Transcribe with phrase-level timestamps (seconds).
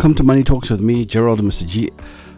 [0.00, 1.66] Welcome to Money Talks with me, Gerald and Mr.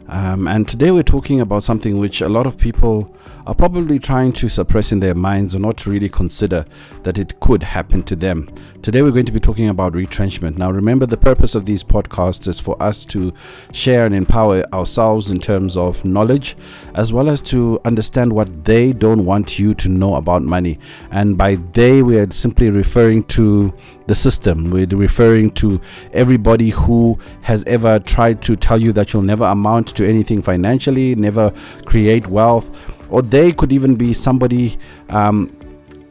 [0.08, 3.14] Um, and today we're talking about something which a lot of people
[3.46, 6.64] are probably trying to suppress in their minds or not really consider
[7.02, 8.48] that it could happen to them.
[8.82, 10.58] Today, we're going to be talking about retrenchment.
[10.58, 13.32] Now, remember, the purpose of these podcasts is for us to
[13.72, 16.56] share and empower ourselves in terms of knowledge,
[16.94, 20.78] as well as to understand what they don't want you to know about money.
[21.10, 23.72] And by they, we are simply referring to
[24.06, 24.70] the system.
[24.70, 25.80] We're referring to
[26.12, 31.14] everybody who has ever tried to tell you that you'll never amount to anything financially,
[31.14, 31.52] never
[31.84, 32.70] create wealth
[33.12, 34.78] or they could even be somebody
[35.10, 35.50] um,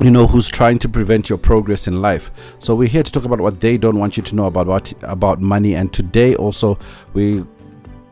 [0.02, 2.31] you know who's trying to prevent your progress in life.
[2.59, 4.93] So we're here to talk about what they don't want you to know about what
[5.03, 5.75] about money.
[5.75, 6.80] And today also
[7.13, 7.45] we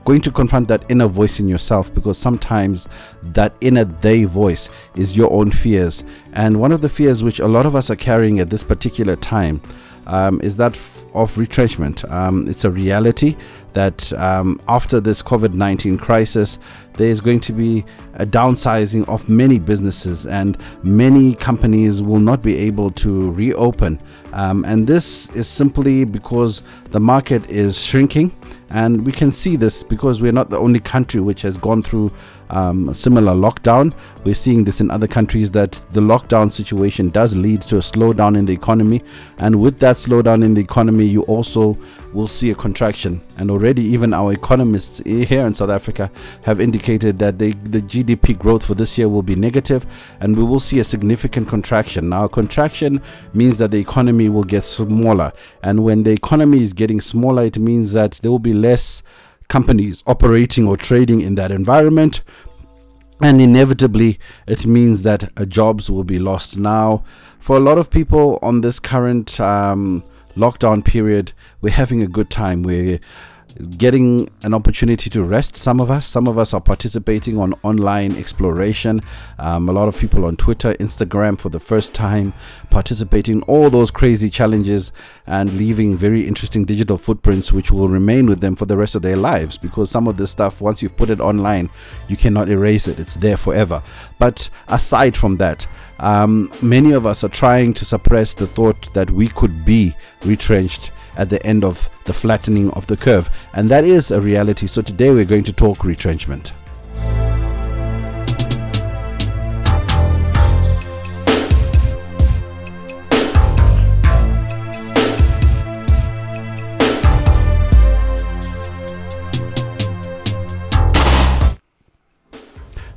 [0.06, 2.88] going to confront that inner voice in yourself because sometimes
[3.22, 6.04] that inner they voice is your own fears.
[6.34, 9.16] And one of the fears which a lot of us are carrying at this particular
[9.16, 9.62] time
[10.08, 12.06] um, is that f- of retrenchment.
[12.12, 13.36] Um, it's a reality
[13.74, 16.60] that um, after this COVID 19 crisis,
[17.00, 22.42] there is going to be a downsizing of many businesses, and many companies will not
[22.42, 24.02] be able to reopen.
[24.34, 26.62] Um, and this is simply because
[26.92, 28.34] the market is shrinking,
[28.70, 32.12] and we can see this because we're not the only country which has gone through
[32.50, 33.94] um, a similar lockdown.
[34.26, 38.38] We're seeing this in other countries that the lockdown situation does lead to a slowdown
[38.38, 39.02] in the economy,
[39.38, 41.78] and with that slowdown in the economy, you also
[42.14, 43.22] will see a contraction.
[43.38, 46.12] And already, even our economists here in South Africa
[46.44, 49.86] have indicated that they, the GDP growth for this year will be negative,
[50.20, 52.10] and we will see a significant contraction.
[52.10, 53.02] Now, contraction
[53.34, 55.32] means that the economy will get smaller,
[55.64, 59.04] and when the economy is getting smaller, it means that there will be less
[59.48, 62.22] companies operating or trading in that environment.
[63.22, 66.58] And inevitably, it means that uh, jobs will be lost.
[66.58, 67.04] Now,
[67.40, 70.04] for a lot of people on this current um,
[70.38, 72.64] lockdown period, we're having a good time.
[72.64, 73.00] We're
[73.78, 75.56] getting an opportunity to rest.
[75.56, 79.02] Some of us, some of us are participating on online exploration.
[79.38, 82.34] Um, a lot of people on Twitter, Instagram for the first time,
[82.70, 84.92] participating all those crazy challenges
[85.28, 89.02] and leaving very interesting digital footprints, which will remain with them for the rest of
[89.02, 89.58] their lives.
[89.58, 91.70] Because some of this stuff, once you've put it online,
[92.08, 93.00] you cannot erase it.
[93.00, 93.82] It's there forever.
[94.20, 95.68] But aside from that,
[96.00, 100.92] um, many of us are trying to suppress the thought that we could be retrenched
[101.20, 103.30] at the end of the flattening of the curve.
[103.54, 104.66] And that is a reality.
[104.66, 106.54] So today we're going to talk retrenchment.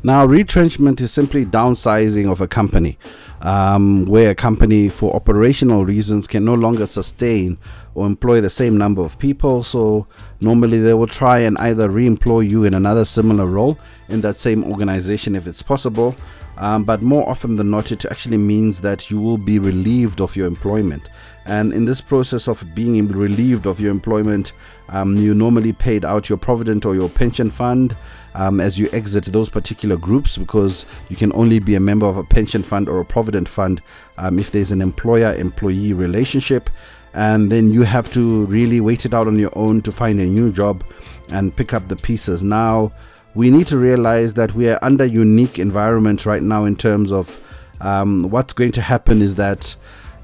[0.04, 2.98] Now, retrenchment is simply downsizing of a company,
[3.42, 7.58] um, where a company, for operational reasons, can no longer sustain
[7.94, 9.64] or employ the same number of people.
[9.64, 10.06] So,
[10.40, 14.36] normally they will try and either re employ you in another similar role in that
[14.36, 16.14] same organization if it's possible.
[16.58, 20.36] Um, but more often than not, it actually means that you will be relieved of
[20.36, 21.08] your employment.
[21.44, 24.52] And in this process of being relieved of your employment,
[24.90, 27.96] um, you normally paid out your provident or your pension fund
[28.34, 32.16] um, as you exit those particular groups because you can only be a member of
[32.16, 33.80] a pension fund or a provident fund
[34.18, 36.70] um, if there's an employer employee relationship.
[37.14, 40.24] And then you have to really wait it out on your own to find a
[40.24, 40.82] new job
[41.28, 42.42] and pick up the pieces.
[42.42, 42.92] Now,
[43.34, 47.38] we need to realize that we are under unique environment right now in terms of
[47.80, 49.74] um, what's going to happen is that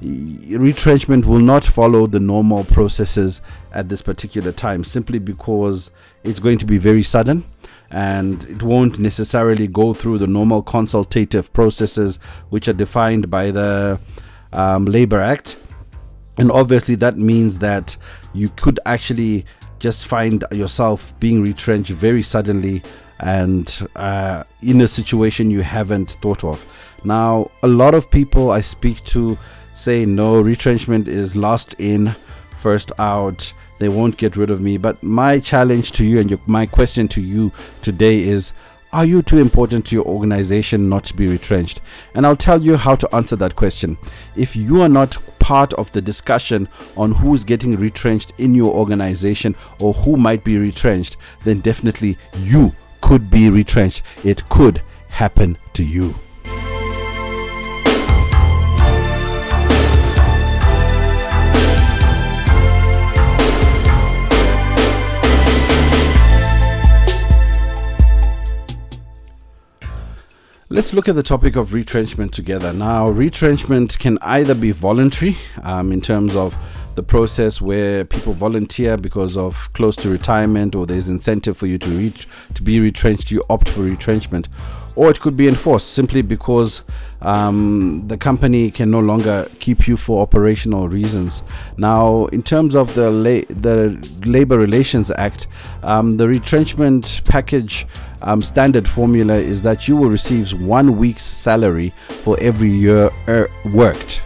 [0.01, 3.41] retrenchment will not follow the normal processes
[3.73, 5.91] at this particular time simply because
[6.23, 7.43] it's going to be very sudden
[7.91, 12.19] and it won't necessarily go through the normal consultative processes
[12.51, 13.99] which are defined by the
[14.53, 15.59] um, Labor Act.
[16.37, 17.97] And obviously, that means that
[18.33, 19.45] you could actually
[19.79, 22.83] just find yourself being retrenched very suddenly
[23.21, 26.65] and uh, in a situation you haven't thought of.
[27.05, 29.39] Now, a lot of people I speak to
[29.75, 32.15] say no, retrenchment is last in,
[32.61, 34.77] first out they won't get rid of me.
[34.77, 37.53] But my challenge to you and your, my question to you
[37.83, 38.53] today is
[38.93, 41.81] Are you too important to your organization not to be retrenched?
[42.15, 43.99] And I'll tell you how to answer that question.
[44.37, 49.55] If you are not part of the discussion on who's getting retrenched in your organization
[49.79, 54.03] or who might be retrenched, then definitely you could be retrenched.
[54.25, 56.15] It could happen to you.
[70.79, 72.73] Let's look at the topic of retrenchment together.
[72.73, 76.57] Now, retrenchment can either be voluntary um, in terms of
[76.95, 81.79] the process where people volunteer because of close to retirement or there's incentive for you
[81.79, 84.47] to reach to be retrenched, you opt for retrenchment.
[84.99, 86.83] Or it could be enforced simply because
[87.23, 91.45] um, the company can no longer keep you for operational reasons.
[91.77, 93.77] Now, in terms of the la- the
[94.27, 95.47] Labor Relations Act,
[95.85, 97.87] um, the retrenchment package
[98.23, 101.93] um, standard formula is that you will receive one week's salary
[102.25, 104.21] for every year er- worked.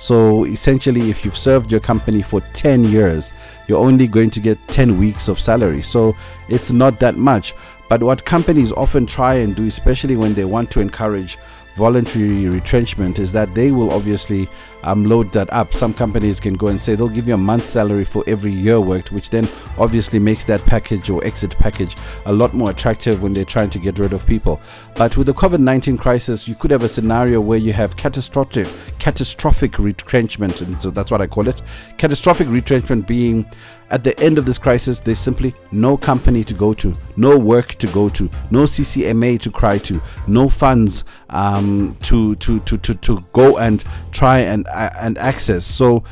[0.00, 3.32] So essentially, if you've served your company for 10 years,
[3.68, 5.80] you're only going to get 10 weeks of salary.
[5.80, 6.14] So
[6.48, 7.54] it's not that much.
[7.90, 11.36] But what companies often try and do, especially when they want to encourage
[11.76, 14.48] voluntary retrenchment is that they will obviously
[14.82, 15.72] um, load that up.
[15.72, 18.80] Some companies can go and say they'll give you a month's salary for every year
[18.80, 19.48] worked, which then
[19.78, 21.96] obviously makes that package or exit package
[22.26, 24.60] a lot more attractive when they're trying to get rid of people.
[24.94, 28.68] But with the COVID 19 crisis, you could have a scenario where you have catastrophic,
[29.00, 31.62] catastrophic retrenchment, and so that's what I call it.
[31.98, 33.44] Catastrophic retrenchment being
[33.90, 37.74] at the end of this crisis, there's simply no company to go to, no work
[37.76, 42.94] to go to, no CCMA to cry to, no funds um, to, to, to, to,
[42.94, 45.64] to go and try and, uh, and access.
[45.64, 46.04] So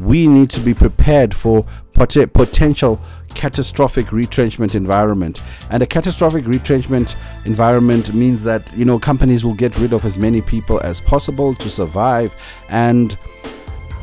[0.00, 3.00] we need to be prepared for pot- potential
[3.36, 5.42] catastrophic retrenchment environment.
[5.70, 10.18] And a catastrophic retrenchment environment means that you know companies will get rid of as
[10.18, 12.34] many people as possible to survive.
[12.68, 13.16] And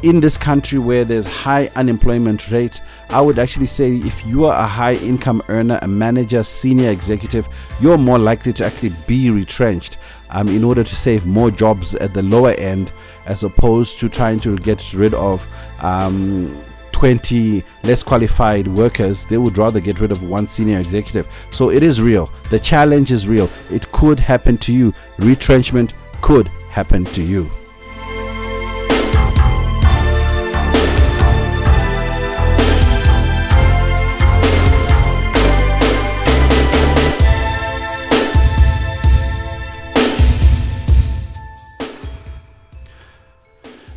[0.03, 4.59] in this country where there's high unemployment rate i would actually say if you are
[4.59, 7.47] a high income earner a manager senior executive
[7.79, 9.97] you're more likely to actually be retrenched
[10.31, 12.91] um, in order to save more jobs at the lower end
[13.27, 15.47] as opposed to trying to get rid of
[15.79, 16.53] um,
[17.03, 21.27] 20 less qualified workers, they would rather get rid of one senior executive.
[21.51, 22.29] So it is real.
[22.49, 23.49] The challenge is real.
[23.69, 24.93] It could happen to you.
[25.19, 27.51] Retrenchment could happen to you.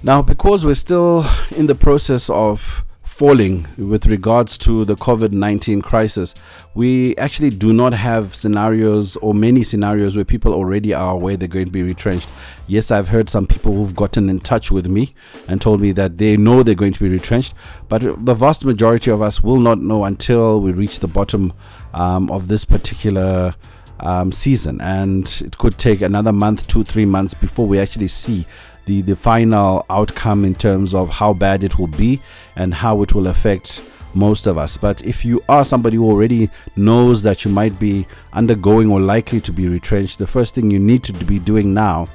[0.03, 1.25] Now, because we're still
[1.57, 2.85] in the process of
[3.17, 6.35] falling with regards to the COVID 19 crisis,
[6.75, 11.49] we actually do not have scenarios or many scenarios where people already are aware they're
[11.49, 12.29] going to be retrenched.
[12.69, 15.15] Yes, I've heard some people who've gotten in touch with me
[15.49, 17.55] and told me that they know they're going to be retrenched,
[17.89, 21.55] but the vast majority of us will not know until we reach the bottom
[21.95, 23.55] um, of this particular.
[23.99, 28.45] Um, season, and it could take another month, two, three months before we actually see
[28.87, 32.21] the, the final outcome in terms of how bad it will be
[32.57, 33.83] and how it will affect
[34.15, 34.77] most of us.
[34.77, 39.41] But if you are somebody who already knows that you might be undergoing or likely
[39.43, 42.09] to be retrenched, the first thing you need to be doing now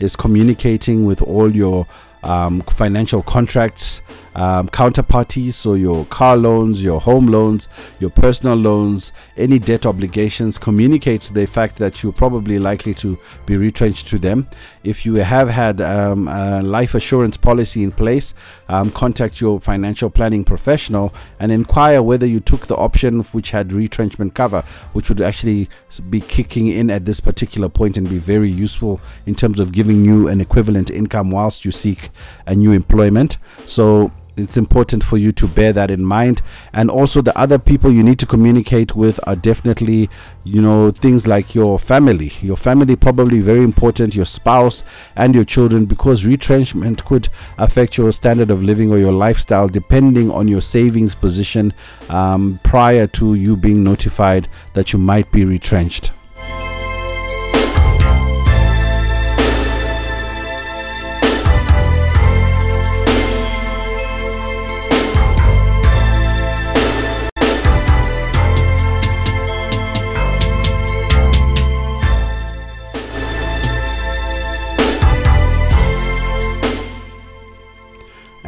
[0.00, 1.86] is communicating with all your
[2.22, 4.02] um, financial contracts
[4.38, 7.66] um, counterparties, so your car loans, your home loans,
[7.98, 13.56] your personal loans, any debt obligations, communicate the fact that you're probably likely to be
[13.56, 14.46] retrenched to them.
[14.84, 18.32] If you have had um, a life assurance policy in place,
[18.68, 23.72] um, contact your financial planning professional and inquire whether you took the option which had
[23.72, 25.68] retrenchment cover, which would actually
[26.10, 30.04] be kicking in at this particular point and be very useful in terms of giving
[30.04, 32.10] you an equivalent income whilst you seek
[32.46, 33.36] a new employment.
[33.66, 36.42] So it's important for you to bear that in mind.
[36.72, 40.08] And also the other people you need to communicate with are definitely
[40.44, 42.32] you know things like your family.
[42.40, 44.84] Your family probably very important your spouse
[45.16, 47.28] and your children because retrenchment could
[47.58, 51.72] affect your standard of living or your lifestyle depending on your savings position
[52.10, 56.12] um, prior to you being notified that you might be retrenched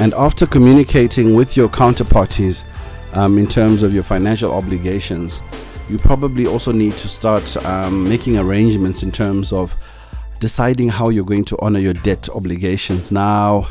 [0.00, 2.64] And after communicating with your counterparties
[3.12, 5.42] um, in terms of your financial obligations,
[5.90, 9.76] you probably also need to start um, making arrangements in terms of
[10.38, 13.12] deciding how you're going to honor your debt obligations.
[13.12, 13.68] Now,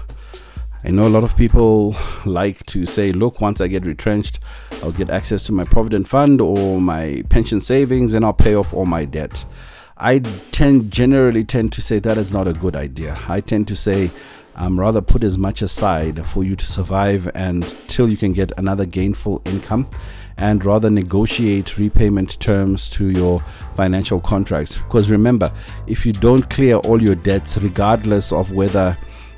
[0.83, 1.95] I know a lot of people
[2.25, 4.39] like to say, look, once I get retrenched,
[4.83, 8.71] I'll get access to my provident fund or my pension savings and I'll pay off
[8.71, 9.45] all my debt.
[9.97, 13.17] I tend generally tend to say that is not a good idea.
[13.27, 14.11] I tend to say
[14.59, 18.51] um, rather put as much aside for you to survive and till you can get
[18.57, 19.89] another gainful income
[20.37, 23.39] and rather negotiate repayment terms to your
[23.75, 25.51] financial contracts because remember
[25.87, 28.97] if you don't clear all your debts regardless of whether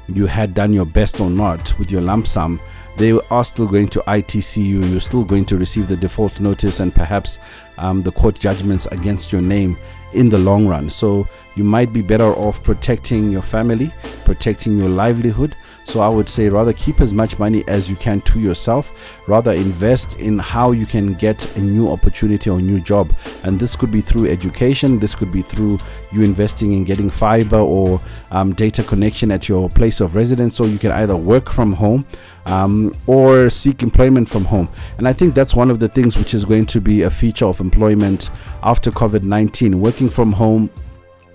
[0.09, 2.59] you had done your best or not with your lump sum
[2.97, 4.83] they are still going to ITC you.
[4.83, 7.39] You're still going to receive the default notice and perhaps
[7.77, 9.77] um, the court judgments against your name
[10.13, 10.89] in the long run.
[10.89, 11.25] So
[11.55, 13.91] you might be better off protecting your family,
[14.25, 15.55] protecting your livelihood.
[15.83, 18.91] So I would say rather keep as much money as you can to yourself,
[19.27, 23.13] rather invest in how you can get a new opportunity or new job.
[23.43, 25.79] And this could be through education, this could be through
[26.11, 30.65] you investing in getting fiber or um, data connection at your place of residence so
[30.65, 32.05] you can either work from home
[32.45, 34.69] um, or seek employment from home.
[34.97, 37.45] And I think that's one of the things which is going to be a feature
[37.45, 38.29] of employment
[38.63, 39.79] after COVID 19.
[39.79, 40.69] Working from home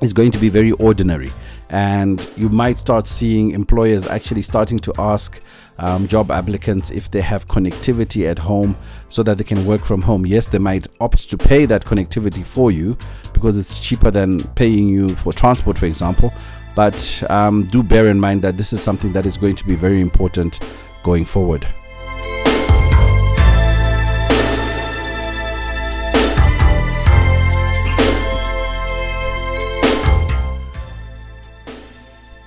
[0.01, 1.33] is going to be very ordinary.
[1.71, 5.41] And you might start seeing employers actually starting to ask
[5.79, 8.77] um, job applicants if they have connectivity at home
[9.09, 10.25] so that they can work from home.
[10.25, 12.97] Yes, they might opt to pay that connectivity for you
[13.33, 16.33] because it's cheaper than paying you for transport, for example.
[16.75, 19.75] But um, do bear in mind that this is something that is going to be
[19.75, 20.61] very important
[21.03, 21.67] going forward.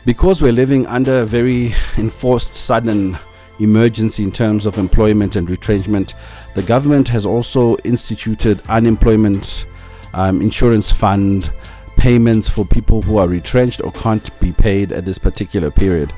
[0.06, 3.18] Because we're living under a very enforced sudden
[3.60, 6.14] emergency in terms of employment and retrenchment,
[6.56, 9.66] the government has also instituted unemployment
[10.14, 11.52] um, insurance fund
[11.98, 16.14] payments for people who are retrenched or can't be paid at this particular period.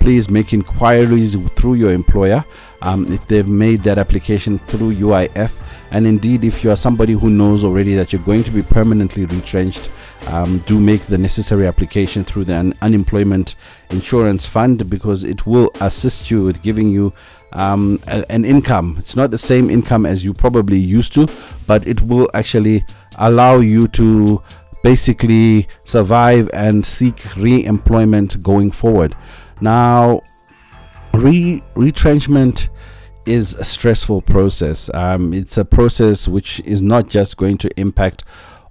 [0.00, 2.44] Please make inquiries through your employer
[2.82, 5.60] um, if they've made that application through UIF.
[5.90, 9.24] And indeed, if you are somebody who knows already that you're going to be permanently
[9.26, 9.90] retrenched,
[10.28, 13.54] um, do make the necessary application through the un- unemployment
[13.90, 17.12] insurance fund because it will assist you with giving you
[17.52, 18.96] um, a- an income.
[18.98, 21.28] It's not the same income as you probably used to,
[21.66, 22.84] but it will actually
[23.18, 24.42] allow you to
[24.82, 29.14] basically survive and seek re employment going forward.
[29.60, 30.22] Now,
[31.14, 32.68] re retrenchment
[33.26, 34.88] is a stressful process.
[34.94, 38.22] Um, it's a process which is not just going to impact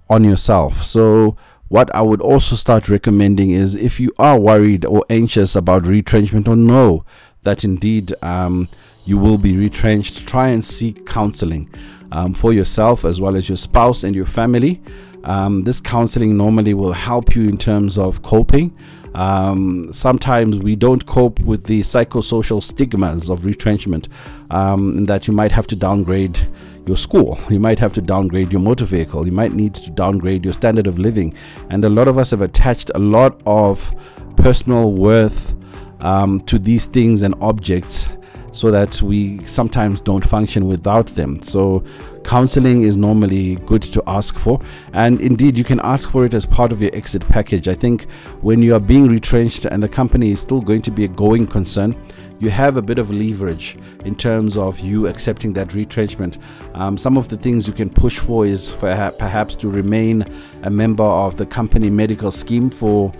[0.08, 0.82] on yourself.
[0.82, 1.36] So,
[1.68, 6.46] what I would also start recommending is if you are worried or anxious about retrenchment
[6.46, 7.04] or know
[7.42, 8.68] that indeed um,
[9.04, 11.68] you will be retrenched, try and seek counseling
[12.12, 14.80] um, for yourself as well as your spouse and your family.
[15.24, 18.76] Um, this counseling normally will help you in terms of coping.
[19.14, 24.08] Um, sometimes we don't cope with the psychosocial stigmas of retrenchment,
[24.50, 26.48] um, that you might have to downgrade
[26.86, 27.38] your school.
[27.50, 29.26] You might have to downgrade your motor vehicle.
[29.26, 31.34] You might need to downgrade your standard of living.
[31.70, 33.94] And a lot of us have attached a lot of
[34.36, 35.54] personal worth
[36.00, 38.08] um, to these things and objects
[38.56, 41.42] so that we sometimes don't function without them.
[41.42, 41.84] So,
[42.24, 44.60] counseling is normally good to ask for,
[44.94, 47.68] and indeed, you can ask for it as part of your exit package.
[47.68, 48.10] I think
[48.40, 51.46] when you are being retrenched and the company is still going to be a going
[51.46, 51.94] concern,
[52.38, 56.38] you have a bit of leverage in terms of you accepting that retrenchment.
[56.74, 60.24] Um, some of the things you can push for is for perhaps to remain
[60.62, 63.12] a member of the company medical scheme for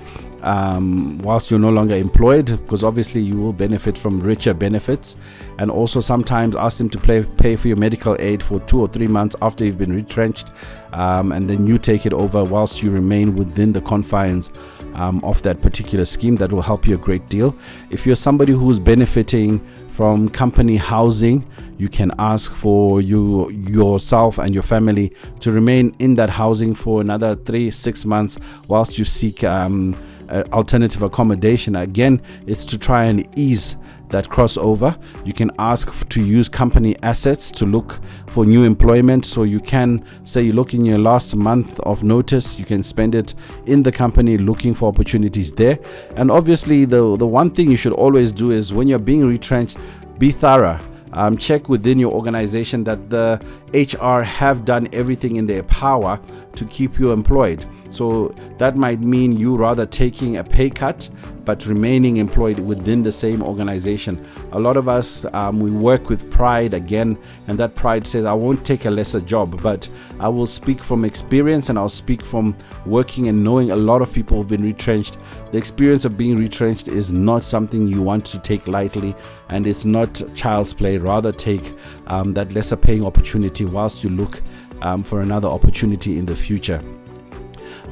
[0.46, 5.16] um, whilst you're no longer employed, because obviously you will benefit from richer benefits,
[5.58, 8.86] and also sometimes ask them to play, pay for your medical aid for two or
[8.86, 10.50] three months after you've been retrenched,
[10.92, 14.52] um, and then you take it over whilst you remain within the confines
[14.94, 16.36] um, of that particular scheme.
[16.36, 17.56] That will help you a great deal.
[17.90, 19.60] If you're somebody who's benefiting
[19.90, 21.44] from company housing,
[21.78, 27.00] you can ask for you yourself and your family to remain in that housing for
[27.00, 28.38] another three six months
[28.68, 29.96] whilst you seek um,
[30.28, 31.76] uh, alternative accommodation.
[31.76, 33.76] Again, it's to try and ease
[34.08, 34.96] that crossover.
[35.24, 39.24] You can ask to use company assets to look for new employment.
[39.24, 43.14] So you can say you look in your last month of notice, you can spend
[43.14, 43.34] it
[43.66, 45.78] in the company looking for opportunities there.
[46.16, 49.78] And obviously, the the one thing you should always do is when you're being retrenched,
[50.18, 50.78] be thorough.
[51.12, 53.40] Um, check within your organization that the
[53.72, 56.20] HR have done everything in their power
[56.56, 57.64] to keep you employed.
[57.90, 61.08] So that might mean you rather taking a pay cut
[61.46, 64.26] but remaining employed within the same organization.
[64.52, 68.32] A lot of us, um, we work with pride again, and that pride says, I
[68.32, 72.56] won't take a lesser job, but I will speak from experience and I'll speak from
[72.84, 75.18] working and knowing a lot of people have been retrenched.
[75.52, 79.14] The experience of being retrenched is not something you want to take lightly,
[79.48, 80.98] and it's not child's play.
[80.98, 81.74] Rather, take
[82.08, 84.42] um, that lesser paying opportunity whilst you look
[84.82, 86.82] um, for another opportunity in the future.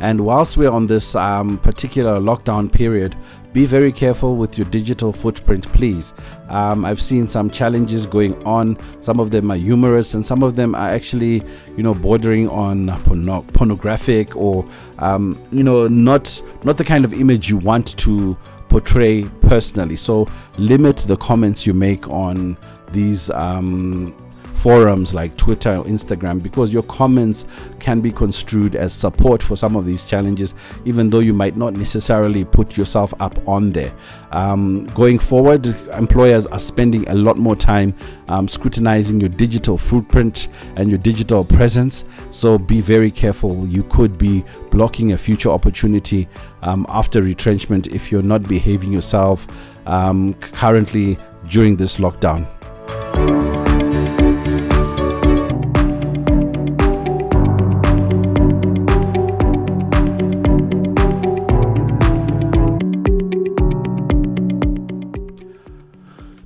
[0.00, 3.16] And whilst we're on this um, particular lockdown period,
[3.52, 6.12] be very careful with your digital footprint, please.
[6.48, 8.76] Um, I've seen some challenges going on.
[9.00, 11.40] Some of them are humorous, and some of them are actually,
[11.76, 17.14] you know, bordering on porno- pornographic or, um, you know, not not the kind of
[17.14, 18.36] image you want to
[18.68, 19.94] portray personally.
[19.94, 20.26] So
[20.58, 22.56] limit the comments you make on
[22.90, 24.16] these um,
[24.64, 27.44] forums like Twitter or Instagram because your comments
[27.80, 30.54] can be construed as support for some of these challenges,
[30.86, 33.92] even though you might not necessarily put yourself up on there.
[34.32, 37.94] Um, going forward, employers are spending a lot more time
[38.28, 42.06] um, scrutinizing your digital footprint and your digital presence.
[42.30, 43.66] So be very careful.
[43.66, 46.26] You could be blocking a future opportunity
[46.62, 49.46] um, after retrenchment if you're not behaving yourself
[49.84, 51.18] um, currently
[51.48, 52.48] during this lockdown.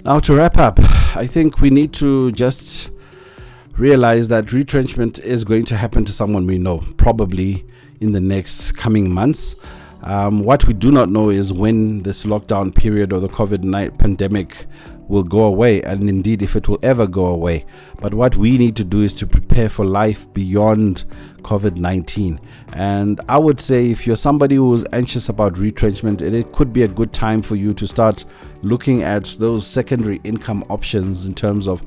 [0.08, 0.80] Now, to wrap up,
[1.16, 2.90] I think we need to just
[3.76, 7.66] realize that retrenchment is going to happen to someone we know, probably
[8.00, 9.54] in the next coming months.
[10.02, 13.98] Um, what we do not know is when this lockdown period or the COVID 19
[13.98, 14.64] pandemic
[15.08, 17.64] will go away, and indeed if it will ever go away.
[18.00, 21.04] But what we need to do is to prepare for life beyond
[21.42, 22.38] COVID 19.
[22.74, 26.82] And I would say if you're somebody who's anxious about retrenchment, it, it could be
[26.82, 28.24] a good time for you to start
[28.62, 31.82] looking at those secondary income options in terms of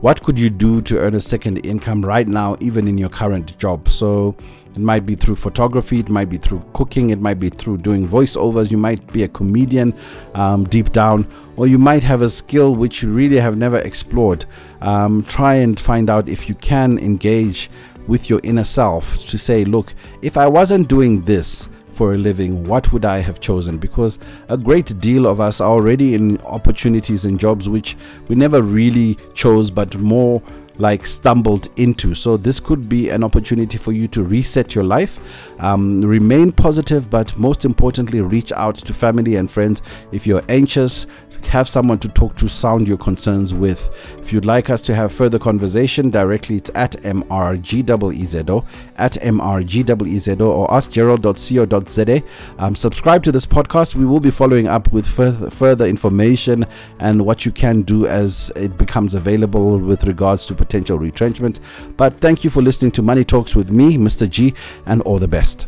[0.00, 3.56] what could you do to earn a second income right now even in your current
[3.58, 4.34] job so
[4.74, 8.06] it might be through photography it might be through cooking it might be through doing
[8.06, 9.94] voiceovers you might be a comedian
[10.34, 14.44] um, deep down or you might have a skill which you really have never explored
[14.80, 17.70] um, try and find out if you can engage
[18.06, 21.68] with your inner self to say look if i wasn't doing this
[22.00, 23.76] for a living, what would I have chosen?
[23.76, 24.18] Because
[24.48, 27.94] a great deal of us are already in opportunities and jobs which
[28.26, 30.42] we never really chose, but more
[30.80, 32.14] like stumbled into.
[32.14, 35.20] So, this could be an opportunity for you to reset your life,
[35.60, 41.06] um, remain positive, but most importantly, reach out to family and friends if you're anxious,
[41.46, 43.88] have someone to talk to, sound your concerns with.
[44.18, 50.72] If you'd like us to have further conversation directly, it's at MRGEEZO, at MRGEEZO, or
[50.72, 52.22] askgerald.co.za.
[52.58, 53.94] Um, subscribe to this podcast.
[53.94, 56.66] We will be following up with further, further information
[56.98, 61.60] and what you can do as it becomes available with regards to potential retrenchment.
[61.96, 64.28] But thank you for listening to Money Talks with me, Mr.
[64.28, 64.54] G,
[64.86, 65.66] and all the best.